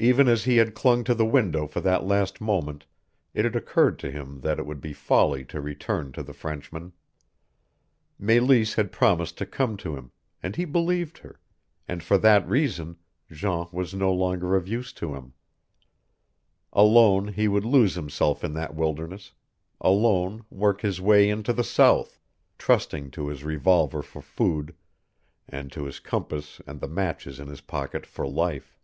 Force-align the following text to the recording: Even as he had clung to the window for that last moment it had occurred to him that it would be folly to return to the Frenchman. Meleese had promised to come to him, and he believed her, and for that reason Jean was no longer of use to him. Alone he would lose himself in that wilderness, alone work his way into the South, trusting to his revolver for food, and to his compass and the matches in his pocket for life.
Even 0.00 0.28
as 0.28 0.44
he 0.44 0.58
had 0.58 0.76
clung 0.76 1.02
to 1.02 1.12
the 1.12 1.26
window 1.26 1.66
for 1.66 1.80
that 1.80 2.04
last 2.04 2.40
moment 2.40 2.84
it 3.34 3.44
had 3.44 3.56
occurred 3.56 3.98
to 3.98 4.08
him 4.12 4.42
that 4.42 4.60
it 4.60 4.64
would 4.64 4.80
be 4.80 4.92
folly 4.92 5.44
to 5.46 5.60
return 5.60 6.12
to 6.12 6.22
the 6.22 6.32
Frenchman. 6.32 6.92
Meleese 8.16 8.74
had 8.74 8.92
promised 8.92 9.36
to 9.38 9.44
come 9.44 9.76
to 9.78 9.96
him, 9.96 10.12
and 10.40 10.54
he 10.54 10.64
believed 10.64 11.18
her, 11.18 11.40
and 11.88 12.00
for 12.04 12.16
that 12.16 12.48
reason 12.48 12.96
Jean 13.28 13.66
was 13.72 13.92
no 13.92 14.12
longer 14.14 14.54
of 14.54 14.68
use 14.68 14.92
to 14.92 15.16
him. 15.16 15.32
Alone 16.72 17.26
he 17.32 17.48
would 17.48 17.64
lose 17.64 17.96
himself 17.96 18.44
in 18.44 18.52
that 18.52 18.76
wilderness, 18.76 19.32
alone 19.80 20.44
work 20.48 20.80
his 20.82 21.00
way 21.00 21.28
into 21.28 21.52
the 21.52 21.64
South, 21.64 22.20
trusting 22.56 23.10
to 23.10 23.26
his 23.26 23.42
revolver 23.42 24.02
for 24.02 24.22
food, 24.22 24.76
and 25.48 25.72
to 25.72 25.82
his 25.86 25.98
compass 25.98 26.60
and 26.68 26.78
the 26.80 26.86
matches 26.86 27.40
in 27.40 27.48
his 27.48 27.62
pocket 27.62 28.06
for 28.06 28.28
life. 28.28 28.76